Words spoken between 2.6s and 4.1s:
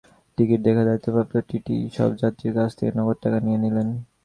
থেকে নগদ টাকা নিয়ে নিলেন।